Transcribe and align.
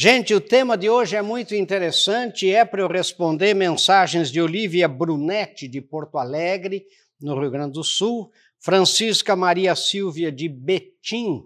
Gente, 0.00 0.32
o 0.32 0.40
tema 0.40 0.78
de 0.78 0.88
hoje 0.88 1.16
é 1.16 1.22
muito 1.22 1.56
interessante, 1.56 2.48
é 2.48 2.64
para 2.64 2.80
eu 2.80 2.86
responder 2.86 3.52
mensagens 3.52 4.30
de 4.30 4.40
Olivia 4.40 4.86
Brunetti, 4.86 5.66
de 5.66 5.80
Porto 5.80 6.18
Alegre, 6.18 6.86
no 7.20 7.36
Rio 7.36 7.50
Grande 7.50 7.72
do 7.72 7.82
Sul, 7.82 8.30
Francisca 8.60 9.34
Maria 9.34 9.74
Silvia 9.74 10.30
de 10.30 10.48
Betim, 10.48 11.42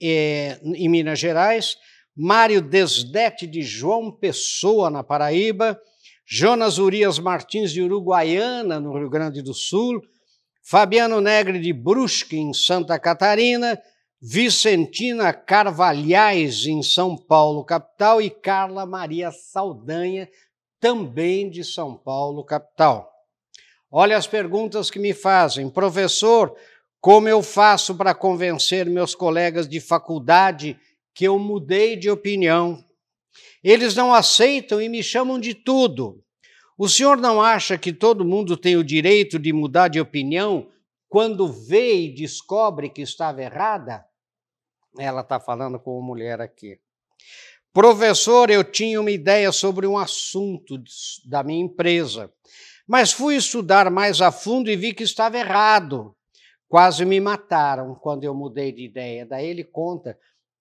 eh, 0.00 0.60
em 0.62 0.88
Minas 0.88 1.18
Gerais, 1.18 1.76
Mário 2.16 2.62
Desdete 2.62 3.44
de 3.44 3.60
João 3.62 4.08
Pessoa, 4.12 4.88
na 4.88 5.02
Paraíba, 5.02 5.76
Jonas 6.24 6.78
Urias 6.78 7.18
Martins 7.18 7.72
de 7.72 7.82
Uruguaiana, 7.82 8.78
no 8.78 8.96
Rio 8.96 9.10
Grande 9.10 9.42
do 9.42 9.52
Sul, 9.52 10.00
Fabiano 10.62 11.20
Negre 11.20 11.58
de 11.58 11.72
Brusque, 11.72 12.36
em 12.36 12.54
Santa 12.54 12.96
Catarina, 13.00 13.76
Vicentina 14.26 15.34
Carvalhais, 15.34 16.64
em 16.64 16.82
São 16.82 17.14
Paulo, 17.14 17.62
capital, 17.62 18.22
e 18.22 18.30
Carla 18.30 18.86
Maria 18.86 19.30
Saldanha, 19.30 20.30
também 20.80 21.50
de 21.50 21.62
São 21.62 21.94
Paulo, 21.94 22.42
capital. 22.42 23.12
Olha 23.90 24.16
as 24.16 24.26
perguntas 24.26 24.90
que 24.90 24.98
me 24.98 25.12
fazem. 25.12 25.68
Professor, 25.68 26.56
como 27.02 27.28
eu 27.28 27.42
faço 27.42 27.94
para 27.94 28.14
convencer 28.14 28.86
meus 28.86 29.14
colegas 29.14 29.68
de 29.68 29.78
faculdade 29.78 30.80
que 31.14 31.26
eu 31.26 31.38
mudei 31.38 31.94
de 31.94 32.08
opinião? 32.08 32.82
Eles 33.62 33.94
não 33.94 34.14
aceitam 34.14 34.80
e 34.80 34.88
me 34.88 35.02
chamam 35.02 35.38
de 35.38 35.52
tudo. 35.52 36.24
O 36.78 36.88
senhor 36.88 37.18
não 37.18 37.42
acha 37.42 37.76
que 37.76 37.92
todo 37.92 38.24
mundo 38.24 38.56
tem 38.56 38.74
o 38.74 38.82
direito 38.82 39.38
de 39.38 39.52
mudar 39.52 39.88
de 39.88 40.00
opinião 40.00 40.66
quando 41.10 41.46
vê 41.46 42.06
e 42.06 42.14
descobre 42.14 42.88
que 42.88 43.02
estava 43.02 43.42
errada? 43.42 44.02
Ela 44.98 45.22
está 45.22 45.40
falando 45.40 45.78
com 45.78 45.98
uma 45.98 46.06
mulher 46.06 46.40
aqui. 46.40 46.78
Professor, 47.72 48.50
eu 48.50 48.62
tinha 48.62 49.00
uma 49.00 49.10
ideia 49.10 49.50
sobre 49.50 49.86
um 49.86 49.98
assunto 49.98 50.80
da 51.26 51.42
minha 51.42 51.64
empresa, 51.64 52.32
mas 52.86 53.12
fui 53.12 53.34
estudar 53.34 53.90
mais 53.90 54.20
a 54.20 54.30
fundo 54.30 54.70
e 54.70 54.76
vi 54.76 54.94
que 54.94 55.02
estava 55.02 55.36
errado. 55.36 56.14
Quase 56.68 57.04
me 57.04 57.20
mataram 57.20 57.94
quando 57.96 58.22
eu 58.24 58.34
mudei 58.34 58.70
de 58.70 58.84
ideia. 58.84 59.26
Daí 59.26 59.46
ele 59.46 59.64
conta 59.64 60.16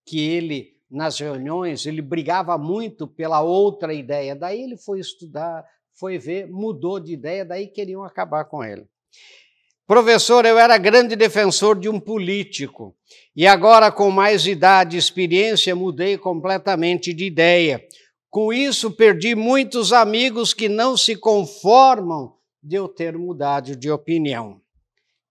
que 0.05 0.19
ele, 0.19 0.75
nas 0.89 1.19
reuniões, 1.19 1.85
ele 1.85 2.01
brigava 2.01 2.57
muito 2.57 3.07
pela 3.07 3.41
outra 3.41 3.93
ideia. 3.93 4.35
Daí 4.35 4.63
ele 4.63 4.77
foi 4.77 4.99
estudar, 4.99 5.63
foi 5.93 6.17
ver, 6.17 6.47
mudou 6.49 6.99
de 6.99 7.13
ideia, 7.13 7.45
daí 7.45 7.67
queriam 7.67 8.03
acabar 8.03 8.45
com 8.45 8.63
ele. 8.63 8.87
Professor, 9.85 10.45
eu 10.45 10.57
era 10.57 10.77
grande 10.77 11.15
defensor 11.15 11.77
de 11.77 11.89
um 11.89 11.99
político 11.99 12.95
e 13.35 13.47
agora, 13.47 13.91
com 13.91 14.11
mais 14.11 14.45
idade 14.45 14.95
e 14.95 14.99
experiência, 14.99 15.75
mudei 15.75 16.17
completamente 16.17 17.13
de 17.13 17.25
ideia. 17.25 17.83
Com 18.29 18.53
isso, 18.53 18.91
perdi 18.91 19.35
muitos 19.35 19.91
amigos 19.91 20.53
que 20.53 20.69
não 20.69 20.95
se 20.95 21.15
conformam 21.15 22.35
de 22.61 22.75
eu 22.75 22.87
ter 22.87 23.17
mudado 23.17 23.75
de 23.75 23.91
opinião. 23.91 24.61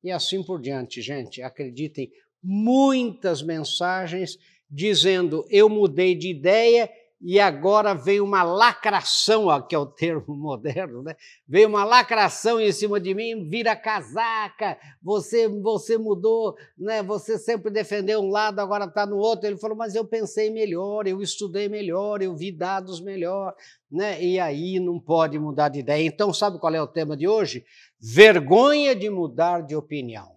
E 0.03 0.11
assim 0.11 0.43
por 0.43 0.61
diante, 0.61 1.01
gente. 1.01 1.41
Acreditem, 1.43 2.11
muitas 2.43 3.41
mensagens 3.41 4.37
dizendo 4.69 5.47
eu 5.49 5.69
mudei 5.69 6.15
de 6.15 6.31
ideia 6.31 6.91
e 7.25 7.39
agora 7.39 7.95
veio 7.95 8.25
uma 8.25 8.43
lacração, 8.43 9.47
que 9.69 9.77
é 9.77 9.79
o 9.79 9.87
termo 9.87 10.35
moderno, 10.35 11.05
né? 11.05 11.15
Veio 11.47 11.69
uma 11.69 11.85
lacração 11.85 12.61
em 12.61 12.73
cima 12.73 12.99
de 12.99 13.15
mim, 13.15 13.49
vira 13.49 13.77
casaca, 13.77 14.77
você 15.01 15.49
você 15.49 15.97
mudou, 15.97 16.57
né? 16.77 17.01
Você 17.05 17.39
sempre 17.39 17.71
defendeu 17.71 18.21
um 18.21 18.29
lado, 18.29 18.59
agora 18.59 18.87
está 18.87 19.07
no 19.07 19.17
outro. 19.17 19.47
Ele 19.47 19.57
falou, 19.57 19.77
mas 19.77 19.95
eu 19.95 20.05
pensei 20.05 20.51
melhor, 20.51 21.07
eu 21.07 21.23
estudei 21.23 21.69
melhor, 21.69 22.23
eu 22.23 22.35
vi 22.35 22.51
dados 22.51 23.01
melhor, 23.01 23.55
né? 23.89 24.21
E 24.21 24.41
aí 24.41 24.81
não 24.81 24.99
pode 24.99 25.39
mudar 25.39 25.69
de 25.69 25.79
ideia. 25.79 26.05
Então, 26.05 26.35
sabe 26.35 26.59
qual 26.59 26.75
é 26.75 26.83
o 26.83 26.89
tema 26.89 27.17
de 27.17 27.29
hoje? 27.29 27.65
Vergonha 28.01 28.97
de 28.97 29.09
mudar 29.09 29.61
de 29.63 29.77
opinião. 29.77 30.33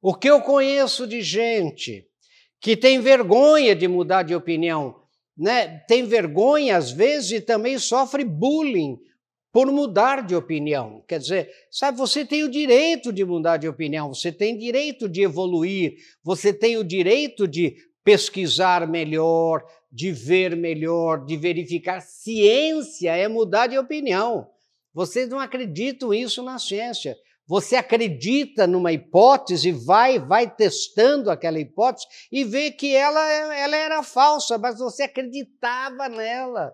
O 0.00 0.14
que 0.14 0.30
eu 0.30 0.40
conheço 0.40 1.06
de 1.06 1.20
gente 1.20 2.08
que 2.58 2.74
tem 2.74 2.98
vergonha 3.00 3.76
de 3.76 3.86
mudar 3.86 4.22
de 4.22 4.34
opinião, 4.34 5.03
né, 5.36 5.78
tem 5.88 6.04
vergonha 6.04 6.76
às 6.76 6.90
vezes 6.90 7.32
e 7.32 7.40
também 7.40 7.78
sofre 7.78 8.24
bullying 8.24 8.98
por 9.52 9.70
mudar 9.70 10.26
de 10.26 10.34
opinião. 10.34 11.04
Quer 11.06 11.20
dizer, 11.20 11.50
sabe, 11.70 11.96
você 11.96 12.24
tem 12.24 12.42
o 12.42 12.50
direito 12.50 13.12
de 13.12 13.24
mudar 13.24 13.56
de 13.56 13.68
opinião, 13.68 14.12
você 14.12 14.32
tem 14.32 14.58
direito 14.58 15.08
de 15.08 15.22
evoluir, 15.22 15.94
você 16.24 16.52
tem 16.52 16.76
o 16.76 16.82
direito 16.82 17.46
de 17.46 17.76
pesquisar 18.02 18.88
melhor, 18.88 19.64
de 19.90 20.10
ver 20.10 20.56
melhor, 20.56 21.24
de 21.24 21.36
verificar. 21.36 22.00
Ciência 22.00 23.16
é 23.16 23.28
mudar 23.28 23.68
de 23.68 23.78
opinião. 23.78 24.48
Vocês 24.92 25.28
não 25.28 25.38
acreditam 25.38 26.12
isso 26.12 26.42
na 26.42 26.58
ciência. 26.58 27.16
Você 27.46 27.76
acredita 27.76 28.66
numa 28.66 28.92
hipótese, 28.92 29.70
vai, 29.70 30.18
vai 30.18 30.48
testando 30.48 31.30
aquela 31.30 31.60
hipótese 31.60 32.06
e 32.32 32.42
vê 32.42 32.70
que 32.70 32.94
ela, 32.94 33.20
ela 33.54 33.76
era 33.76 34.02
falsa, 34.02 34.56
mas 34.56 34.78
você 34.78 35.02
acreditava 35.02 36.08
nela. 36.08 36.72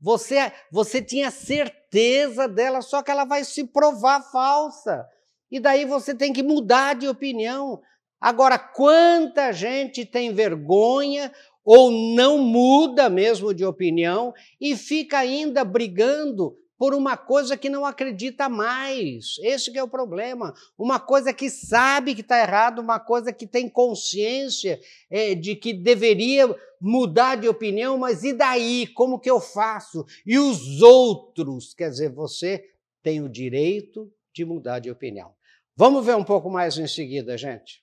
Você, 0.00 0.52
você 0.70 1.02
tinha 1.02 1.30
certeza 1.30 2.46
dela, 2.46 2.82
só 2.82 3.02
que 3.02 3.10
ela 3.10 3.24
vai 3.24 3.42
se 3.42 3.64
provar 3.64 4.20
falsa. 4.30 5.04
E 5.50 5.58
daí 5.58 5.84
você 5.84 6.14
tem 6.14 6.32
que 6.32 6.42
mudar 6.42 6.94
de 6.94 7.08
opinião. 7.08 7.80
Agora, 8.20 8.58
quanta 8.58 9.52
gente 9.52 10.04
tem 10.04 10.32
vergonha 10.32 11.32
ou 11.64 11.90
não 11.90 12.38
muda 12.38 13.08
mesmo 13.08 13.52
de 13.52 13.64
opinião 13.64 14.32
e 14.60 14.76
fica 14.76 15.18
ainda 15.18 15.64
brigando 15.64 16.56
por 16.78 16.94
uma 16.94 17.16
coisa 17.16 17.56
que 17.56 17.68
não 17.68 17.84
acredita 17.84 18.48
mais. 18.48 19.36
Esse 19.40 19.76
é 19.76 19.82
o 19.82 19.88
problema. 19.88 20.54
Uma 20.78 21.00
coisa 21.00 21.32
que 21.32 21.48
sabe 21.48 22.14
que 22.14 22.20
está 22.20 22.38
errado, 22.40 22.80
uma 22.80 23.00
coisa 23.00 23.32
que 23.32 23.46
tem 23.46 23.68
consciência 23.68 24.80
é, 25.10 25.34
de 25.34 25.56
que 25.56 25.72
deveria 25.72 26.54
mudar 26.80 27.36
de 27.36 27.48
opinião, 27.48 27.96
mas 27.96 28.22
e 28.22 28.32
daí? 28.32 28.86
Como 28.88 29.18
que 29.18 29.30
eu 29.30 29.40
faço? 29.40 30.04
E 30.26 30.38
os 30.38 30.82
outros? 30.82 31.74
Quer 31.74 31.90
dizer, 31.90 32.10
você 32.10 32.64
tem 33.02 33.22
o 33.22 33.28
direito 33.28 34.12
de 34.34 34.44
mudar 34.44 34.78
de 34.78 34.90
opinião. 34.90 35.32
Vamos 35.74 36.04
ver 36.04 36.16
um 36.16 36.24
pouco 36.24 36.50
mais 36.50 36.76
em 36.78 36.86
seguida, 36.86 37.36
gente. 37.36 37.82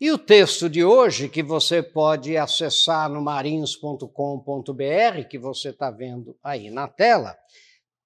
E 0.00 0.12
o 0.12 0.18
texto 0.18 0.70
de 0.70 0.84
hoje, 0.84 1.28
que 1.28 1.42
você 1.42 1.82
pode 1.82 2.36
acessar 2.36 3.10
no 3.10 3.20
marins.com.br, 3.20 4.08
que 5.28 5.36
você 5.36 5.70
está 5.70 5.90
vendo 5.90 6.38
aí 6.40 6.70
na 6.70 6.86
tela, 6.86 7.36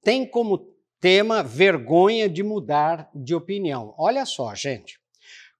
tem 0.02 0.26
como 0.26 0.72
tema 0.98 1.42
vergonha 1.42 2.30
de 2.30 2.42
mudar 2.42 3.10
de 3.14 3.34
opinião. 3.34 3.94
Olha 3.98 4.24
só, 4.24 4.54
gente. 4.54 4.98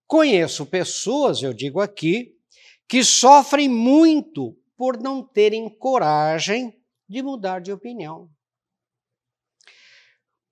Conheço 0.07 0.65
pessoas, 0.65 1.43
eu 1.43 1.53
digo 1.53 1.81
aqui, 1.81 2.35
que 2.89 3.05
sofrem 3.05 3.69
muito 3.69 4.57
por 4.75 4.99
não 4.99 5.23
terem 5.23 5.69
coragem 5.69 6.75
de 7.07 7.23
mudar 7.23 7.61
de 7.61 7.71
opinião. 7.71 8.31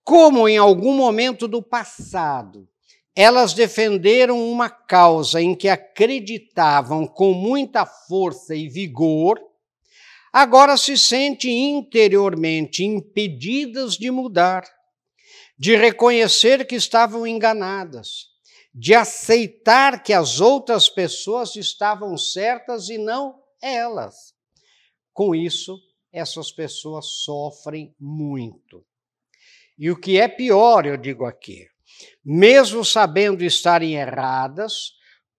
Como 0.04 0.47
em 0.47 0.58
algum 0.58 0.94
momento 0.94 1.48
do 1.48 1.62
passado 1.62 2.68
elas 3.15 3.54
defenderam 3.54 4.38
uma 4.50 4.71
causa 4.71 5.41
em 5.41 5.54
que 5.54 5.69
acreditavam 5.69 7.06
com 7.06 7.32
muita 7.32 7.84
força 7.84 8.54
e 8.54 8.69
vigor, 8.69 9.41
agora 10.32 10.76
se 10.76 10.97
sentem 10.97 11.71
interiormente 11.71 12.84
impedidas 12.84 13.97
de 13.97 14.10
mudar, 14.10 14.65
de 15.59 15.76
reconhecer 15.76 16.66
que 16.66 16.76
estavam 16.76 17.26
enganadas, 17.26 18.28
de 18.72 18.94
aceitar 18.94 20.03
que 20.03 20.12
as 20.12 20.41
outras 20.41 20.89
pessoas 20.89 21.56
estavam 21.56 22.16
certas 22.16 22.89
e 22.89 22.97
não 22.97 23.34
elas. 23.60 24.33
Com 25.13 25.34
isso, 25.34 25.77
essas 26.13 26.53
pessoas 26.53 27.06
sofrem 27.06 27.95
muito. 27.98 28.84
E 29.77 29.91
o 29.91 29.98
que 29.98 30.18
é 30.18 30.28
pior, 30.28 30.86
eu 30.86 30.97
digo 30.97 31.24
aqui, 31.24 31.66
mesmo 32.24 32.84
sabendo 32.84 33.44
estarem 33.44 33.94
erradas, 33.94 34.92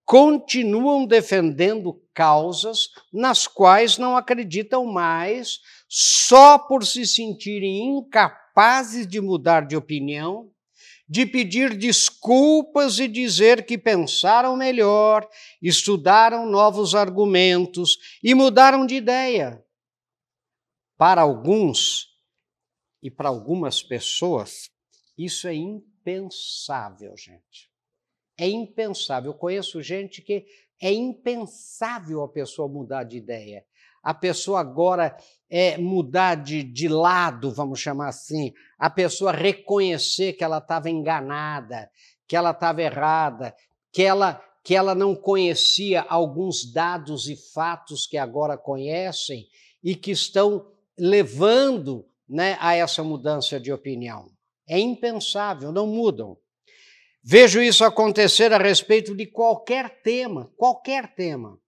continuam 0.04 1.06
defendendo 1.06 2.00
causas 2.14 2.88
nas 3.12 3.46
quais 3.46 3.98
não 3.98 4.16
acreditam 4.16 4.84
mais, 4.84 5.60
só 5.88 6.58
por 6.58 6.84
se 6.84 7.06
sentirem 7.06 7.98
incapazes 7.98 9.06
de 9.06 9.20
mudar 9.20 9.66
de 9.66 9.76
opinião, 9.76 10.50
de 11.08 11.26
pedir 11.26 11.76
desculpas 11.76 12.98
e 12.98 13.06
dizer 13.06 13.66
que 13.66 13.76
pensaram 13.76 14.56
melhor, 14.56 15.28
estudaram 15.60 16.46
novos 16.46 16.94
argumentos 16.94 17.98
e 18.22 18.34
mudaram 18.34 18.86
de 18.86 18.94
ideia. 18.94 19.62
Para 20.96 21.22
alguns 21.22 22.08
e 23.02 23.10
para 23.10 23.28
algumas 23.28 23.82
pessoas, 23.82 24.70
isso 25.18 25.46
é 25.48 25.54
impensável, 26.02 27.16
gente. 27.16 27.70
É 28.38 28.48
impensável. 28.48 29.30
Eu 29.30 29.38
conheço 29.38 29.80
gente 29.82 30.20
que 30.20 30.44
é 30.80 30.92
impensável 30.92 32.22
a 32.22 32.28
pessoa 32.28 32.68
mudar 32.68 33.04
de 33.04 33.16
ideia. 33.16 33.64
A 34.02 34.12
pessoa 34.12 34.60
agora 34.60 35.16
é 35.48 35.78
mudar 35.78 36.34
de, 36.34 36.62
de 36.64 36.88
lado, 36.88 37.52
vamos 37.52 37.78
chamar 37.78 38.08
assim, 38.08 38.52
a 38.76 38.90
pessoa 38.90 39.30
reconhecer 39.30 40.32
que 40.32 40.42
ela 40.42 40.58
estava 40.58 40.90
enganada, 40.90 41.88
que 42.26 42.34
ela 42.34 42.50
estava 42.50 42.82
errada, 42.82 43.54
que 43.92 44.02
ela, 44.02 44.42
que 44.64 44.74
ela 44.74 44.92
não 44.92 45.14
conhecia 45.14 46.02
alguns 46.08 46.72
dados 46.72 47.28
e 47.28 47.36
fatos 47.36 48.06
que 48.06 48.16
agora 48.16 48.58
conhecem 48.58 49.46
e 49.84 49.94
que 49.94 50.10
estão 50.10 50.66
levando 50.98 52.04
né, 52.28 52.56
a 52.60 52.74
essa 52.74 53.04
mudança 53.04 53.60
de 53.60 53.72
opinião. 53.72 54.32
É 54.72 54.78
impensável, 54.78 55.70
não 55.70 55.86
mudam. 55.86 56.34
Vejo 57.22 57.60
isso 57.60 57.84
acontecer 57.84 58.54
a 58.54 58.56
respeito 58.56 59.14
de 59.14 59.26
qualquer 59.26 60.00
tema, 60.00 60.50
qualquer 60.56 61.14
tema. 61.14 61.58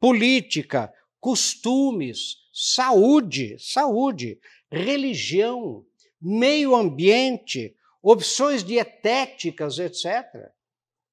Política, 0.00 0.90
costumes, 1.20 2.36
saúde, 2.54 3.58
saúde, 3.58 4.40
religião, 4.72 5.84
meio 6.18 6.74
ambiente, 6.74 7.76
opções 8.02 8.64
dietéticas, 8.64 9.78
etc. 9.78 10.24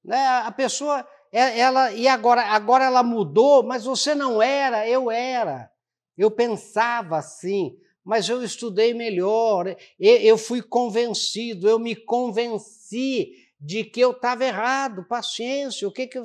Né, 0.02 0.26
a 0.26 0.52
pessoa, 0.54 1.06
ela, 1.30 1.92
e 1.92 2.08
agora, 2.08 2.44
agora 2.44 2.86
ela 2.86 3.04
mudou, 3.04 3.64
mas 3.64 3.84
você 3.84 4.16
não 4.16 4.42
era, 4.42 4.88
eu 4.88 5.12
era. 5.12 5.70
Eu 6.18 6.32
pensava 6.32 7.18
assim, 7.18 7.78
mas 8.04 8.28
eu 8.28 8.44
estudei 8.44 8.94
melhor, 8.94 9.76
eu 10.00 10.38
fui 10.38 10.62
convencido, 10.62 11.70
eu 11.70 11.80
me 11.80 11.96
convenci 11.96 13.32
de 13.60 13.84
que 13.84 14.02
eu 14.02 14.12
estava 14.12 14.44
errado, 14.44 15.06
paciência, 15.08 15.88
o 15.88 15.92
que 15.92 16.06
que 16.06 16.18
eu, 16.18 16.24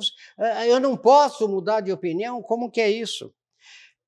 eu 0.67 0.79
não 0.79 0.97
posso 0.97 1.47
mudar 1.47 1.79
de 1.79 1.91
opinião, 1.91 2.41
como 2.41 2.69
que 2.69 2.81
é 2.81 2.91
isso? 2.91 3.33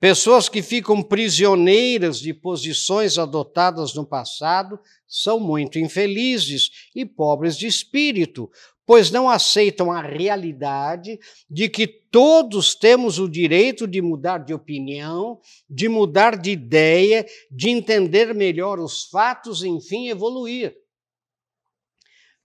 Pessoas 0.02 0.50
que 0.50 0.64
ficam 0.64 1.04
prisioneiras 1.04 2.20
de 2.20 2.34
posições 2.34 3.20
adotadas 3.20 3.94
no 3.94 4.04
passado 4.04 4.80
são 5.08 5.40
muito 5.40 5.78
infelizes 5.78 6.90
e 6.96 7.06
pobres 7.06 7.56
de 7.56 7.68
espírito, 7.68 8.50
pois 8.86 9.12
não 9.12 9.30
aceitam 9.30 9.92
a 9.92 10.02
realidade 10.02 11.20
de 11.50 11.70
que 11.70 11.88
todos 11.88 12.76
temos 12.76 13.20
o 13.20 13.30
direito 13.30 13.88
de 13.88 14.02
mudar 14.02 14.40
de 14.40 14.54
opinião, 14.54 15.40
de 15.70 15.88
mudar 15.88 16.38
de 16.38 16.52
ideia, 16.52 17.26
de 17.50 17.70
entender 17.70 18.34
melhor 18.34 18.80
os 18.80 19.06
fatos, 19.06 19.64
enfim, 19.64 20.10
evoluir. 20.10 20.76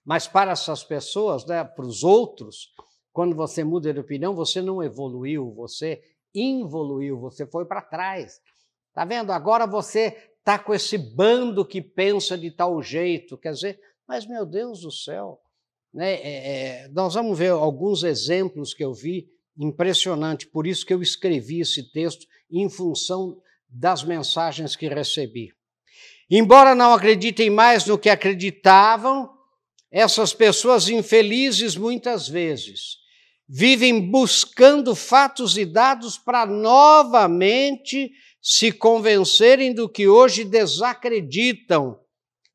Mas 0.05 0.27
para 0.27 0.51
essas 0.51 0.83
pessoas, 0.83 1.45
né, 1.45 1.63
para 1.63 1.85
os 1.85 2.03
outros, 2.03 2.69
quando 3.11 3.35
você 3.35 3.63
muda 3.63 3.93
de 3.93 3.99
opinião, 3.99 4.33
você 4.33 4.61
não 4.61 4.81
evoluiu, 4.81 5.53
você 5.53 6.01
involuiu, 6.33 7.19
você 7.19 7.45
foi 7.45 7.65
para 7.65 7.81
trás. 7.81 8.39
Tá 8.93 9.03
vendo? 9.03 9.31
Agora 9.31 9.67
você 9.67 10.11
tá 10.43 10.57
com 10.57 10.73
esse 10.73 10.97
bando 10.97 11.65
que 11.65 11.81
pensa 11.81 12.37
de 12.37 12.51
tal 12.51 12.81
jeito, 12.81 13.37
quer 13.37 13.51
dizer, 13.51 13.79
mas 14.07 14.25
meu 14.25 14.45
Deus 14.45 14.79
do 14.79 14.91
céu, 14.91 15.41
né? 15.93 16.13
É, 16.13 16.83
é, 16.83 16.87
nós 16.89 17.13
vamos 17.13 17.37
ver 17.37 17.51
alguns 17.51 18.03
exemplos 18.03 18.73
que 18.73 18.83
eu 18.83 18.93
vi 18.93 19.27
impressionante, 19.57 20.47
por 20.47 20.67
isso 20.67 20.85
que 20.85 20.93
eu 20.93 21.01
escrevi 21.01 21.61
esse 21.61 21.91
texto 21.91 22.27
em 22.51 22.69
função 22.69 23.41
das 23.69 24.03
mensagens 24.03 24.75
que 24.75 24.87
recebi. 24.87 25.51
Embora 26.29 26.75
não 26.75 26.93
acreditem 26.93 27.49
mais 27.49 27.85
no 27.85 27.97
que 27.97 28.09
acreditavam, 28.09 29.29
essas 29.91 30.33
pessoas 30.33 30.89
infelizes, 30.89 31.75
muitas 31.75 32.27
vezes, 32.27 32.97
vivem 33.47 34.11
buscando 34.11 34.93
fatos 34.93 35.57
e 35.57 35.65
dados 35.65 36.17
para 36.17 36.45
novamente 36.45 38.11
se 38.41 38.71
convencerem 38.71 39.73
do 39.73 39.87
que 39.87 40.07
hoje 40.07 40.43
desacreditam 40.43 41.97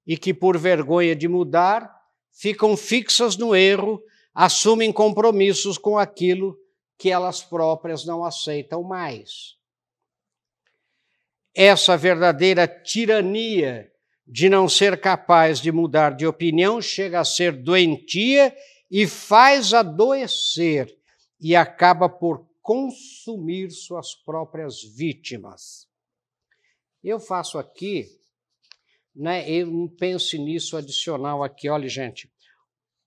e 0.06 0.16
que, 0.16 0.34
por 0.34 0.58
vergonha 0.58 1.16
de 1.16 1.26
mudar, 1.26 1.90
ficam 2.32 2.76
fixas 2.76 3.36
no 3.36 3.54
erro, 3.54 4.02
assumem 4.34 4.92
compromissos 4.92 5.78
com 5.78 5.98
aquilo 5.98 6.58
que 6.98 7.10
elas 7.10 7.42
próprias 7.42 8.04
não 8.04 8.24
aceitam 8.24 8.82
mais. 8.82 9.56
Essa 11.54 11.96
verdadeira 11.96 12.66
tirania 12.66 13.92
de 14.26 14.48
não 14.48 14.68
ser 14.68 15.00
capaz 15.00 15.60
de 15.60 15.70
mudar 15.70 16.14
de 16.14 16.26
opinião, 16.26 16.80
chega 16.80 17.20
a 17.20 17.24
ser 17.24 17.52
doentia 17.52 18.56
e 18.90 19.06
faz 19.06 19.74
adoecer 19.74 20.96
e 21.40 21.56
acaba 21.56 22.08
por 22.08 22.46
consumir 22.62 23.70
suas 23.70 24.14
próprias 24.14 24.82
vítimas. 24.82 25.88
Eu 27.02 27.18
faço 27.18 27.58
aqui, 27.58 28.06
né, 29.14 29.48
eu 29.50 29.88
pense 29.98 30.38
nisso 30.38 30.76
adicional 30.76 31.42
aqui, 31.42 31.68
olha 31.68 31.88
gente, 31.88 32.30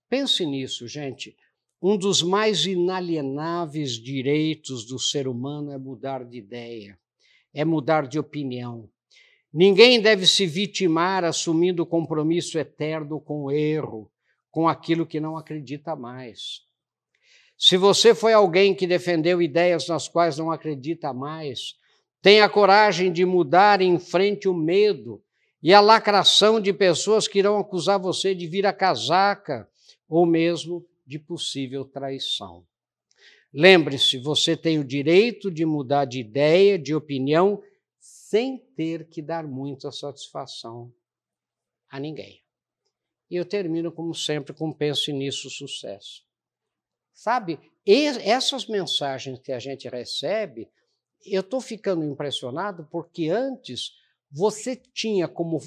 pense 0.08 0.44
nisso, 0.46 0.86
gente. 0.86 1.36
Um 1.82 1.96
dos 1.96 2.22
mais 2.22 2.64
inalienáveis 2.64 3.92
direitos 3.92 4.86
do 4.86 4.98
ser 4.98 5.28
humano 5.28 5.72
é 5.72 5.78
mudar 5.78 6.24
de 6.24 6.38
ideia, 6.38 6.98
é 7.52 7.64
mudar 7.64 8.06
de 8.06 8.18
opinião. 8.18 8.88
Ninguém 9.52 10.00
deve 10.00 10.26
se 10.26 10.46
vitimar 10.46 11.24
assumindo 11.24 11.86
compromisso 11.86 12.58
eterno 12.58 13.20
com 13.20 13.44
o 13.44 13.50
erro, 13.50 14.10
com 14.50 14.68
aquilo 14.68 15.06
que 15.06 15.20
não 15.20 15.36
acredita 15.36 15.94
mais. 15.94 16.62
Se 17.58 17.76
você 17.76 18.14
foi 18.14 18.32
alguém 18.32 18.74
que 18.74 18.86
defendeu 18.86 19.40
ideias 19.40 19.88
nas 19.88 20.08
quais 20.08 20.36
não 20.36 20.50
acredita 20.50 21.12
mais, 21.12 21.74
tenha 22.20 22.48
coragem 22.48 23.12
de 23.12 23.24
mudar 23.24 23.80
em 23.80 23.98
frente 23.98 24.48
o 24.48 24.54
medo 24.54 25.22
e 25.66 25.74
a 25.74 25.80
lacração 25.80 26.60
de 26.60 26.72
pessoas 26.72 27.26
que 27.26 27.40
irão 27.40 27.58
acusar 27.58 27.98
você 27.98 28.36
de 28.36 28.46
vir 28.46 28.64
a 28.66 28.72
casaca 28.72 29.68
ou 30.08 30.24
mesmo 30.24 30.86
de 31.04 31.18
possível 31.18 31.84
traição. 31.84 32.64
Lembre-se, 33.52 34.16
você 34.16 34.56
tem 34.56 34.78
o 34.78 34.84
direito 34.84 35.50
de 35.50 35.66
mudar 35.66 36.04
de 36.04 36.20
ideia, 36.20 36.78
de 36.78 36.94
opinião 36.94 37.60
sem 37.98 38.58
ter 38.76 39.08
que 39.08 39.20
dar 39.20 39.44
muita 39.44 39.90
satisfação 39.90 40.94
a 41.90 41.98
ninguém. 41.98 42.44
E 43.28 43.34
eu 43.34 43.44
termino, 43.44 43.90
como 43.90 44.14
sempre, 44.14 44.54
com 44.54 44.72
pense 44.72 45.12
nisso 45.12 45.50
sucesso. 45.50 46.24
Sabe, 47.12 47.58
essas 47.84 48.68
mensagens 48.68 49.40
que 49.40 49.50
a 49.50 49.58
gente 49.58 49.88
recebe, 49.88 50.70
eu 51.24 51.40
estou 51.40 51.60
ficando 51.60 52.04
impressionado 52.04 52.86
porque 52.88 53.30
antes 53.30 54.05
você 54.36 54.76
tinha 54.76 55.26
como 55.26 55.58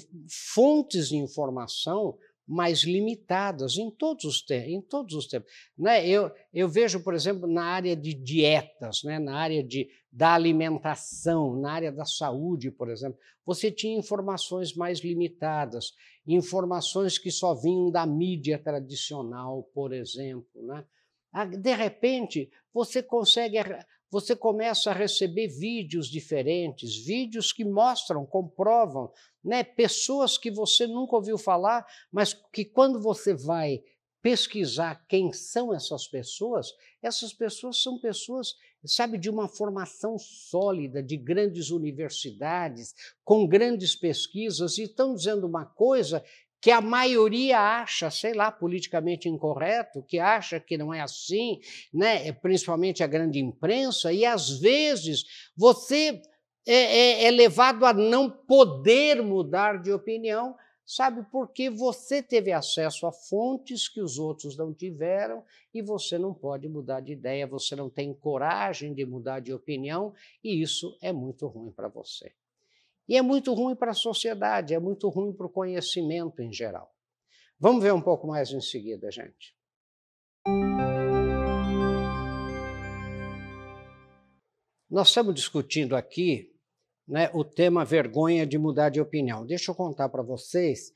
fontes 0.54 1.08
de 1.08 1.16
informação 1.16 2.16
mais 2.46 2.84
limitadas 2.84 3.76
em 3.76 3.90
todos 3.90 4.24
os 4.24 4.44
em 4.50 4.80
todos 4.80 5.14
os 5.14 5.26
tempos. 5.26 5.50
Né? 5.76 6.06
Eu, 6.06 6.30
eu 6.54 6.68
vejo, 6.68 7.02
por 7.02 7.12
exemplo, 7.12 7.48
na 7.48 7.64
área 7.64 7.96
de 7.96 8.14
dietas, 8.14 9.02
né? 9.02 9.18
na 9.18 9.36
área 9.36 9.62
de, 9.62 9.88
da 10.10 10.34
alimentação, 10.34 11.56
na 11.56 11.72
área 11.72 11.90
da 11.90 12.04
saúde, 12.04 12.70
por 12.70 12.88
exemplo, 12.90 13.18
você 13.44 13.72
tinha 13.72 13.98
informações 13.98 14.72
mais 14.74 15.00
limitadas, 15.00 15.92
informações 16.24 17.18
que 17.18 17.30
só 17.30 17.54
vinham 17.54 17.90
da 17.90 18.06
mídia 18.06 18.56
tradicional, 18.56 19.64
por 19.74 19.92
exemplo. 19.92 20.46
Né? 20.54 20.84
Ah, 21.32 21.44
de 21.44 21.74
repente, 21.74 22.50
você 22.72 23.02
consegue 23.02 23.58
você 24.10 24.34
começa 24.34 24.90
a 24.90 24.94
receber 24.94 25.46
vídeos 25.48 26.08
diferentes, 26.08 26.96
vídeos 26.96 27.52
que 27.52 27.64
mostram, 27.64 28.26
comprovam, 28.26 29.12
né, 29.42 29.62
pessoas 29.62 30.36
que 30.36 30.50
você 30.50 30.86
nunca 30.86 31.16
ouviu 31.16 31.38
falar, 31.38 31.86
mas 32.12 32.34
que 32.52 32.64
quando 32.64 33.00
você 33.00 33.32
vai 33.32 33.82
pesquisar 34.22 35.06
quem 35.08 35.32
são 35.32 35.72
essas 35.72 36.06
pessoas, 36.06 36.74
essas 37.02 37.32
pessoas 37.32 37.82
são 37.82 37.98
pessoas, 37.98 38.54
sabe, 38.84 39.16
de 39.16 39.30
uma 39.30 39.48
formação 39.48 40.18
sólida, 40.18 41.02
de 41.02 41.16
grandes 41.16 41.70
universidades, 41.70 42.94
com 43.24 43.46
grandes 43.46 43.96
pesquisas, 43.96 44.76
e 44.76 44.82
estão 44.82 45.14
dizendo 45.14 45.46
uma 45.46 45.64
coisa 45.64 46.22
que 46.60 46.70
a 46.70 46.80
maioria 46.80 47.58
acha, 47.58 48.10
sei 48.10 48.34
lá, 48.34 48.52
politicamente 48.52 49.28
incorreto, 49.28 50.02
que 50.02 50.18
acha 50.18 50.60
que 50.60 50.76
não 50.76 50.92
é 50.92 51.00
assim, 51.00 51.58
né? 51.92 52.26
É 52.28 52.32
principalmente 52.32 53.02
a 53.02 53.06
grande 53.06 53.38
imprensa, 53.38 54.12
e 54.12 54.26
às 54.26 54.50
vezes 54.60 55.24
você 55.56 56.20
é, 56.66 56.74
é, 56.74 57.24
é 57.24 57.30
levado 57.30 57.86
a 57.86 57.92
não 57.92 58.30
poder 58.30 59.22
mudar 59.22 59.80
de 59.80 59.90
opinião, 59.90 60.54
sabe, 60.84 61.24
porque 61.30 61.70
você 61.70 62.22
teve 62.22 62.52
acesso 62.52 63.06
a 63.06 63.12
fontes 63.12 63.88
que 63.88 64.00
os 64.00 64.18
outros 64.18 64.56
não 64.56 64.74
tiveram 64.74 65.42
e 65.72 65.80
você 65.80 66.18
não 66.18 66.34
pode 66.34 66.68
mudar 66.68 67.00
de 67.00 67.12
ideia, 67.12 67.46
você 67.46 67.74
não 67.74 67.88
tem 67.88 68.12
coragem 68.12 68.92
de 68.92 69.06
mudar 69.06 69.40
de 69.40 69.52
opinião, 69.52 70.12
e 70.44 70.60
isso 70.60 70.98
é 71.00 71.12
muito 71.12 71.46
ruim 71.46 71.70
para 71.70 71.88
você. 71.88 72.32
E 73.10 73.16
é 73.16 73.22
muito 73.22 73.52
ruim 73.52 73.74
para 73.74 73.90
a 73.90 73.94
sociedade, 73.94 74.72
é 74.72 74.78
muito 74.78 75.08
ruim 75.08 75.32
para 75.32 75.44
o 75.44 75.50
conhecimento 75.50 76.40
em 76.40 76.52
geral. 76.52 76.94
Vamos 77.58 77.82
ver 77.82 77.92
um 77.92 78.00
pouco 78.00 78.28
mais 78.28 78.52
em 78.52 78.60
seguida, 78.60 79.10
gente. 79.10 79.52
Nós 84.88 85.08
estamos 85.08 85.34
discutindo 85.34 85.96
aqui 85.96 86.52
né, 87.08 87.28
o 87.34 87.42
tema 87.42 87.84
vergonha 87.84 88.46
de 88.46 88.56
mudar 88.56 88.90
de 88.90 89.00
opinião. 89.00 89.44
Deixa 89.44 89.72
eu 89.72 89.74
contar 89.74 90.08
para 90.08 90.22
vocês. 90.22 90.92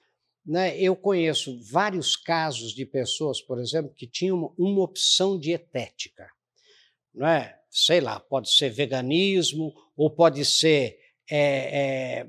Né, 0.46 0.78
eu 0.78 0.94
conheço 0.94 1.60
vários 1.64 2.14
casos 2.14 2.72
de 2.72 2.86
pessoas, 2.86 3.40
por 3.40 3.58
exemplo, 3.58 3.92
que 3.92 4.06
tinham 4.06 4.54
uma 4.56 4.84
opção 4.84 5.36
dietética. 5.36 6.30
Né? 7.12 7.58
Sei 7.68 8.00
lá, 8.00 8.20
pode 8.20 8.52
ser 8.52 8.70
veganismo, 8.70 9.74
ou 9.96 10.14
pode 10.14 10.44
ser 10.44 11.02
é, 11.30 12.20
é, 12.20 12.26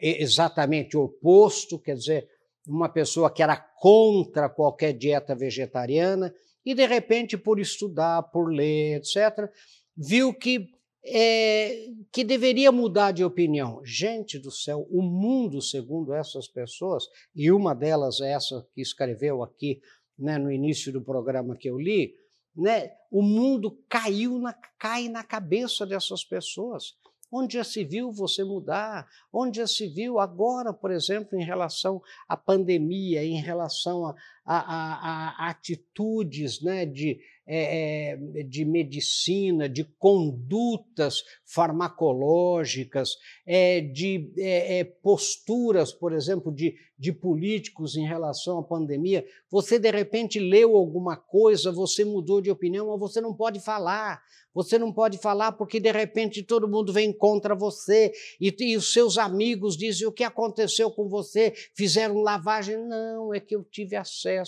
exatamente 0.00 0.96
oposto, 0.96 1.78
quer 1.78 1.96
dizer, 1.96 2.28
uma 2.66 2.88
pessoa 2.88 3.30
que 3.30 3.42
era 3.42 3.56
contra 3.56 4.48
qualquer 4.48 4.92
dieta 4.92 5.34
vegetariana 5.34 6.34
e, 6.64 6.74
de 6.74 6.86
repente, 6.86 7.36
por 7.36 7.60
estudar, 7.60 8.22
por 8.22 8.50
ler, 8.50 8.96
etc., 8.96 9.50
viu 9.96 10.32
que 10.32 10.70
é, 11.06 11.88
que 12.10 12.24
deveria 12.24 12.72
mudar 12.72 13.12
de 13.12 13.22
opinião. 13.22 13.82
Gente 13.84 14.38
do 14.38 14.50
céu, 14.50 14.86
o 14.90 15.02
mundo, 15.02 15.60
segundo 15.60 16.14
essas 16.14 16.48
pessoas, 16.48 17.04
e 17.34 17.52
uma 17.52 17.74
delas 17.74 18.20
é 18.20 18.32
essa 18.32 18.66
que 18.74 18.80
escreveu 18.80 19.42
aqui 19.42 19.80
né, 20.18 20.38
no 20.38 20.50
início 20.50 20.90
do 20.90 21.02
programa 21.02 21.56
que 21.56 21.68
eu 21.68 21.78
li, 21.78 22.14
né, 22.56 22.92
o 23.10 23.20
mundo 23.20 23.78
caiu 23.88 24.38
na, 24.38 24.54
cai 24.78 25.08
na 25.08 25.22
cabeça 25.22 25.84
dessas 25.84 26.24
pessoas. 26.24 26.94
Onde 27.36 27.54
já 27.54 27.64
se 27.64 27.82
viu 27.82 28.12
você 28.12 28.44
mudar? 28.44 29.08
Onde 29.32 29.58
já 29.58 29.66
se 29.66 29.88
viu 29.88 30.20
agora, 30.20 30.72
por 30.72 30.92
exemplo, 30.92 31.36
em 31.36 31.42
relação 31.42 32.00
à 32.28 32.36
pandemia, 32.36 33.24
em 33.24 33.40
relação 33.40 34.14
a, 34.44 34.58
a, 34.58 35.46
a, 35.46 35.50
atitudes 35.50 36.60
né, 36.60 36.84
de, 36.84 37.18
é, 37.46 38.12
é, 38.12 38.42
de 38.42 38.64
medicina, 38.64 39.68
de 39.68 39.84
condutas 39.98 41.22
farmacológicas, 41.44 43.16
é, 43.46 43.80
de 43.80 44.32
é, 44.38 44.80
é, 44.80 44.84
posturas, 44.84 45.92
por 45.92 46.12
exemplo, 46.12 46.52
de, 46.52 46.74
de 46.98 47.12
políticos 47.12 47.96
em 47.96 48.06
relação 48.06 48.58
à 48.58 48.62
pandemia. 48.62 49.24
Você, 49.50 49.78
de 49.78 49.90
repente, 49.90 50.38
leu 50.38 50.76
alguma 50.76 51.16
coisa, 51.16 51.72
você 51.72 52.04
mudou 52.04 52.40
de 52.40 52.50
opinião, 52.50 52.88
mas 52.88 53.00
você 53.00 53.20
não 53.20 53.34
pode 53.34 53.60
falar. 53.60 54.22
Você 54.54 54.78
não 54.78 54.92
pode 54.92 55.18
falar 55.18 55.52
porque, 55.52 55.80
de 55.80 55.90
repente, 55.90 56.40
todo 56.42 56.68
mundo 56.68 56.92
vem 56.92 57.12
contra 57.12 57.56
você 57.56 58.12
e, 58.40 58.54
e 58.60 58.76
os 58.76 58.92
seus 58.92 59.18
amigos 59.18 59.76
dizem 59.76 60.06
o 60.06 60.12
que 60.12 60.22
aconteceu 60.22 60.92
com 60.92 61.08
você, 61.08 61.52
fizeram 61.74 62.20
lavagem. 62.20 62.76
Não, 62.86 63.34
é 63.34 63.40
que 63.40 63.56
eu 63.56 63.64
tive 63.64 63.96
acesso 63.96 64.33
a 64.38 64.44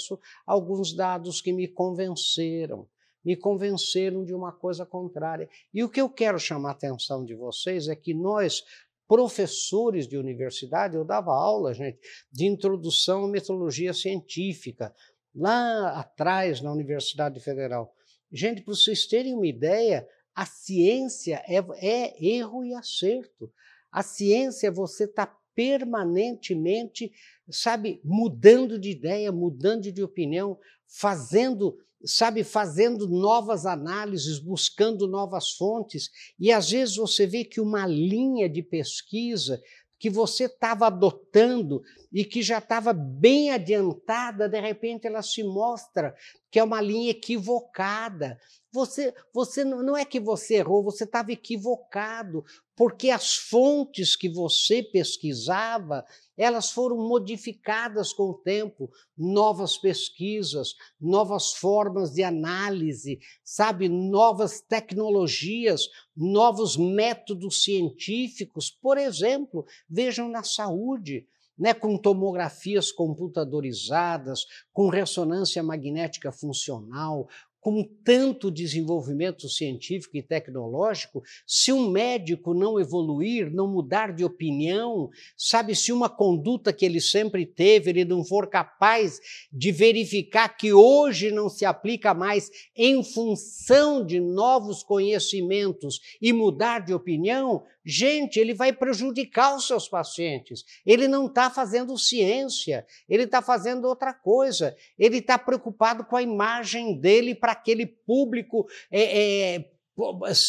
alguns 0.47 0.95
dados 0.95 1.41
que 1.41 1.53
me 1.53 1.69
convenceram 1.69 2.89
me 3.27 3.35
convenceram 3.35 4.25
de 4.25 4.33
uma 4.33 4.53
coisa 4.53 4.87
contrária. 4.87 5.49
E 5.75 5.83
o 5.83 5.89
que 5.89 6.01
eu 6.01 6.09
quero 6.09 6.39
chamar 6.39 6.69
a 6.69 6.73
atenção 6.73 7.25
de 7.25 7.35
vocês 7.35 7.89
é 7.89 7.97
que 7.97 8.15
nós, 8.15 8.63
professores 9.09 10.07
de 10.07 10.17
universidade, 10.17 10.95
eu 10.95 11.05
dava 11.05 11.33
aula, 11.33 11.75
gente, 11.75 11.99
de 12.31 12.47
introdução 12.47 13.25
à 13.25 13.29
metodologia 13.29 13.93
científica, 13.93 14.95
lá 15.35 15.99
atrás 15.99 16.61
na 16.61 16.71
Universidade 16.73 17.41
Federal. 17.41 17.93
Gente, 18.31 18.63
para 18.63 18.73
vocês 18.73 19.09
terem 19.09 19.35
uma 19.35 19.47
ideia, 19.49 20.09
a 20.33 20.47
ciência 20.47 21.43
é, 21.49 21.57
é 21.85 22.25
erro 22.25 22.65
e 22.65 22.75
acerto. 22.75 23.53
A 23.91 24.05
ciência, 24.05 24.71
você 24.71 25.03
está 25.03 25.37
permanentemente, 25.57 27.11
sabe, 27.51 28.01
mudando 28.05 28.79
de 28.79 28.91
ideia, 28.91 29.33
mudando 29.33 29.91
de 29.91 30.03
opinião, 30.03 30.57
fazendo 30.87 31.77
sabe, 32.05 32.45
fazendo 32.45 33.09
novas 33.09 33.67
análises, 33.67 34.39
buscando 34.39 35.09
novas 35.09 35.51
fontes, 35.53 36.11
e 36.39 36.53
às 36.53 36.71
vezes 36.71 36.97
você 36.97 37.27
vê 37.27 37.43
que 37.43 37.61
uma 37.61 37.87
linha 37.87 38.49
de 38.49 38.63
pesquisa 38.63 39.61
que 39.99 40.11
você 40.11 40.45
estava 40.45 40.87
adotando 40.87 41.83
e 42.17 42.25
que 42.25 42.41
já 42.41 42.57
estava 42.57 42.95
bem 42.95 43.51
adiantada, 43.51 44.49
de 44.49 44.59
repente 44.59 45.07
ela 45.07 45.21
se 45.21 45.45
mostra 45.45 46.17
que 46.51 46.59
é 46.59 46.65
uma 46.65 46.81
linha 46.81 47.11
equivocada. 47.11 48.41
Você, 48.73 49.13
você 49.35 49.63
não 49.67 49.95
é 49.95 50.03
que 50.03 50.19
você 50.19 50.55
errou, 50.55 50.83
você 50.83 51.05
estava 51.05 51.31
equivocado, 51.31 52.43
porque 52.75 53.11
as 53.11 53.37
fontes 53.37 54.17
que 54.17 54.31
você 54.31 54.83
pesquisava, 54.83 56.07
elas 56.39 56.71
foram 56.71 56.97
modificadas 56.97 58.15
com 58.15 58.31
o 58.31 58.39
tempo, 58.39 58.91
novas 59.15 59.77
pesquisas, 59.77 60.75
novas 60.99 61.53
formas 61.53 62.15
de 62.15 62.23
análise, 62.23 63.19
sabe, 63.45 63.91
novas 63.91 64.63
tecnologias, 64.63 65.83
novos 66.17 66.79
métodos 66.79 67.63
científicos, 67.63 68.71
por 68.71 68.97
exemplo, 68.97 69.67
vejam 69.87 70.31
na 70.31 70.43
saúde 70.43 71.27
né, 71.59 71.73
com 71.73 71.97
tomografias 71.97 72.93
computadorizadas, 72.93 74.45
com 74.73 74.89
ressonância 74.89 75.63
magnética 75.63 76.31
funcional, 76.31 77.29
com 77.67 77.83
tanto 78.05 78.49
desenvolvimento 78.49 79.49
científico 79.49 80.17
e 80.17 80.23
tecnológico, 80.23 81.25
se 81.45 81.73
um 81.73 81.91
médico 81.91 82.55
não 82.55 82.79
evoluir, 82.79 83.53
não 83.53 83.67
mudar 83.67 84.13
de 84.13 84.25
opinião, 84.25 85.11
sabe, 85.37 85.75
se 85.75 85.91
uma 85.91 86.09
conduta 86.09 86.73
que 86.73 86.85
ele 86.85 87.01
sempre 87.01 87.45
teve, 87.45 87.91
ele 87.91 88.05
não 88.05 88.25
for 88.25 88.49
capaz 88.49 89.19
de 89.53 89.73
verificar 89.73 90.49
que 90.51 90.73
hoje 90.73 91.33
não 91.33 91.49
se 91.49 91.65
aplica 91.65 92.15
mais 92.15 92.49
em 92.77 93.03
função 93.03 94.07
de 94.07 94.21
novos 94.21 94.85
conhecimentos 94.85 95.99
e 96.23 96.33
mudar 96.33 96.85
de 96.85 96.95
opinião, 96.95 97.65
gente, 97.85 98.39
ele 98.39 98.55
vai 98.55 98.73
prejudicar 98.73 99.57
os 99.57 99.67
seus 99.67 99.89
pacientes. 99.89 100.65
Ele 100.85 101.09
não 101.09 101.27
está 101.27 101.51
fazendo 101.51 101.97
ciência, 101.99 102.87
ele 103.09 103.25
está 103.25 103.41
fazendo 103.41 103.87
outra 103.87 104.13
coisa. 104.13 104.77
Ele 104.97 105.19
está 105.19 105.39
preocupado 105.39 106.05
com 106.05 106.17
a 106.17 106.23
imagem 106.23 107.01
dele 107.01 107.35
para 107.35 107.56
aquele 107.57 107.87
público 107.87 108.67
é, 108.91 109.55
é, 109.55 109.71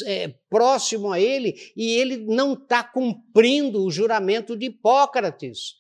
é, 0.06 0.28
próximo 0.50 1.12
a 1.12 1.20
ele 1.20 1.56
e 1.76 1.92
ele 1.94 2.18
não 2.18 2.54
está 2.54 2.84
cumprindo 2.84 3.84
o 3.84 3.92
juramento 3.92 4.56
de 4.56 4.68
Hipócrates. 4.68 5.76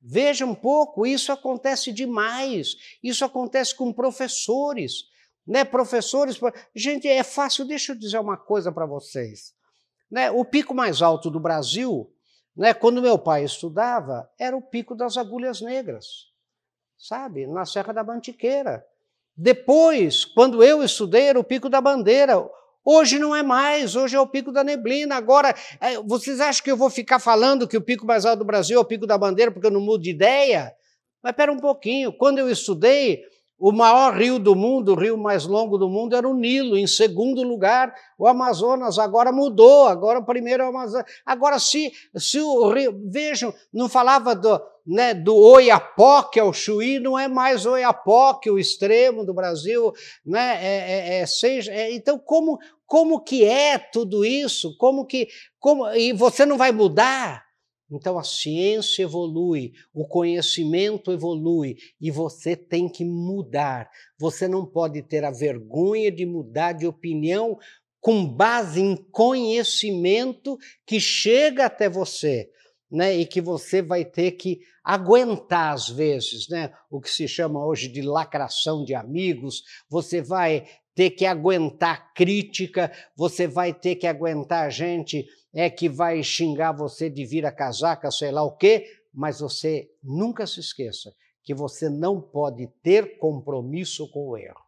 Veja 0.00 0.44
um 0.44 0.54
pouco, 0.54 1.06
isso 1.06 1.30
acontece 1.30 1.92
demais. 1.92 2.76
Isso 3.02 3.24
acontece 3.24 3.74
com 3.74 3.92
professores. 3.92 5.04
Né? 5.46 5.64
Professores. 5.64 6.40
Gente, 6.74 7.06
é 7.06 7.22
fácil, 7.22 7.64
deixa 7.64 7.92
eu 7.92 7.96
dizer 7.96 8.18
uma 8.18 8.36
coisa 8.36 8.72
para 8.72 8.84
vocês. 8.84 9.54
Né? 10.10 10.30
O 10.30 10.44
pico 10.44 10.74
mais 10.74 11.00
alto 11.00 11.30
do 11.30 11.38
Brasil, 11.38 12.12
né, 12.56 12.74
quando 12.74 13.00
meu 13.00 13.18
pai 13.18 13.44
estudava, 13.44 14.30
era 14.38 14.56
o 14.56 14.62
pico 14.62 14.94
das 14.94 15.16
agulhas 15.16 15.60
negras, 15.60 16.26
sabe? 16.98 17.46
Na 17.46 17.64
Serra 17.64 17.92
da 17.92 18.04
Mantiqueira. 18.04 18.86
Depois, 19.36 20.24
quando 20.24 20.62
eu 20.62 20.82
estudei, 20.82 21.22
era 21.22 21.40
o 21.40 21.44
Pico 21.44 21.68
da 21.68 21.80
Bandeira. 21.80 22.44
Hoje 22.84 23.18
não 23.18 23.34
é 23.34 23.42
mais, 23.42 23.94
hoje 23.94 24.16
é 24.16 24.20
o 24.20 24.26
Pico 24.26 24.52
da 24.52 24.64
Neblina. 24.64 25.14
Agora, 25.14 25.54
é, 25.80 25.98
vocês 26.02 26.40
acham 26.40 26.64
que 26.64 26.70
eu 26.70 26.76
vou 26.76 26.90
ficar 26.90 27.18
falando 27.18 27.68
que 27.68 27.76
o 27.76 27.80
pico 27.80 28.04
mais 28.04 28.26
alto 28.26 28.40
do 28.40 28.44
Brasil 28.44 28.76
é 28.76 28.80
o 28.80 28.84
Pico 28.84 29.06
da 29.06 29.16
Bandeira 29.16 29.52
porque 29.52 29.68
eu 29.68 29.70
não 29.70 29.80
mudo 29.80 30.02
de 30.02 30.10
ideia? 30.10 30.72
Mas 31.22 31.30
espera 31.30 31.52
um 31.52 31.60
pouquinho, 31.60 32.12
quando 32.12 32.38
eu 32.38 32.50
estudei, 32.50 33.22
o 33.64 33.70
maior 33.70 34.12
rio 34.16 34.40
do 34.40 34.56
mundo, 34.56 34.90
o 34.90 34.96
rio 34.96 35.16
mais 35.16 35.46
longo 35.46 35.78
do 35.78 35.88
mundo, 35.88 36.16
era 36.16 36.28
o 36.28 36.34
Nilo. 36.34 36.76
Em 36.76 36.88
segundo 36.88 37.44
lugar, 37.44 37.94
o 38.18 38.26
Amazonas. 38.26 38.98
Agora 38.98 39.30
mudou. 39.30 39.86
Agora 39.86 40.18
o 40.18 40.24
primeiro 40.24 40.64
é 40.64 40.66
o 40.66 40.70
Amazonas. 40.70 41.06
Agora, 41.24 41.60
se, 41.60 41.92
se 42.16 42.40
o 42.40 42.68
rio. 42.72 43.00
Vejam, 43.08 43.54
não 43.72 43.88
falava 43.88 44.34
do, 44.34 44.60
né, 44.86 45.14
do 45.14 45.36
Oiapoque 45.36 46.40
ao 46.40 46.52
Chuí, 46.52 46.98
não 46.98 47.18
é 47.18 47.28
mais 47.28 47.66
Oiapoque, 47.66 48.50
o 48.50 48.58
extremo 48.58 49.24
do 49.24 49.34
Brasil. 49.34 49.92
Né, 50.24 50.58
é, 50.60 50.92
é, 50.92 51.18
é 51.20 51.26
seja, 51.26 51.72
é, 51.72 51.92
então, 51.92 52.18
como, 52.18 52.58
como 52.86 53.20
que 53.20 53.44
é 53.44 53.78
tudo 53.78 54.24
isso? 54.24 54.76
Como 54.76 55.06
que. 55.06 55.28
Como, 55.58 55.88
e 55.90 56.12
você 56.12 56.44
não 56.44 56.58
vai 56.58 56.72
mudar? 56.72 57.44
Então 57.94 58.18
a 58.18 58.24
ciência 58.24 59.02
evolui, 59.02 59.72
o 59.92 60.06
conhecimento 60.06 61.12
evolui 61.12 61.76
e 62.00 62.10
você 62.10 62.56
tem 62.56 62.88
que 62.88 63.04
mudar. 63.04 63.90
Você 64.18 64.48
não 64.48 64.64
pode 64.64 65.02
ter 65.02 65.24
a 65.24 65.30
vergonha 65.30 66.10
de 66.10 66.24
mudar 66.24 66.72
de 66.72 66.86
opinião 66.86 67.58
com 68.00 68.26
base 68.26 68.80
em 68.80 68.96
conhecimento 68.96 70.58
que 70.86 70.98
chega 70.98 71.66
até 71.66 71.88
você. 71.88 72.50
Né, 72.92 73.16
e 73.16 73.24
que 73.24 73.40
você 73.40 73.80
vai 73.80 74.04
ter 74.04 74.32
que 74.32 74.60
aguentar 74.84 75.72
às 75.72 75.88
vezes, 75.88 76.46
né, 76.50 76.70
o 76.90 77.00
que 77.00 77.08
se 77.08 77.26
chama 77.26 77.64
hoje 77.64 77.88
de 77.88 78.02
lacração 78.02 78.84
de 78.84 78.94
amigos, 78.94 79.62
você 79.88 80.20
vai 80.20 80.66
ter 80.94 81.08
que 81.08 81.24
aguentar 81.24 82.12
crítica, 82.12 82.92
você 83.16 83.46
vai 83.46 83.72
ter 83.72 83.96
que 83.96 84.06
aguentar 84.06 84.70
gente 84.70 85.26
é 85.54 85.68
que 85.68 85.88
vai 85.88 86.22
xingar 86.22 86.72
você 86.72 87.10
de 87.10 87.24
vir 87.24 87.44
a 87.44 87.52
casaca, 87.52 88.10
sei 88.10 88.30
lá 88.30 88.42
o 88.42 88.56
quê, 88.56 88.86
mas 89.12 89.40
você 89.40 89.88
nunca 90.02 90.46
se 90.46 90.60
esqueça 90.60 91.12
que 91.44 91.54
você 91.54 91.88
não 91.88 92.20
pode 92.20 92.66
ter 92.82 93.18
compromisso 93.18 94.08
com 94.10 94.28
o 94.28 94.36
erro. 94.36 94.62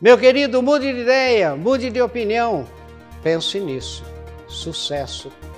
Meu 0.00 0.18
querido, 0.18 0.62
mude 0.62 0.92
de 0.92 1.00
ideia, 1.00 1.54
mude 1.54 1.88
de 1.88 2.02
opinião. 2.02 2.66
Pense 3.22 3.60
nisso. 3.60 4.02
Sucesso. 4.48 5.30